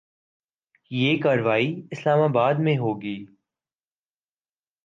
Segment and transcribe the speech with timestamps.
[0.91, 3.15] یہ کارروائی اسلام آباد میں ہو گی۔